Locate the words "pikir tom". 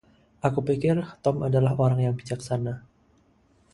0.69-1.35